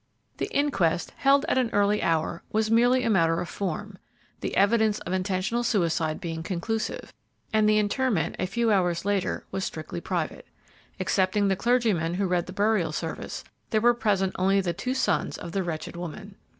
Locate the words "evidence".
4.57-4.97